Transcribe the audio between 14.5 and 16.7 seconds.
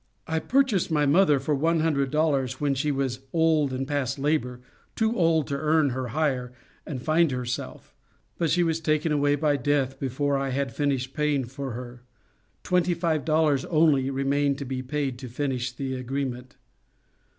to be paid to finish the agreement.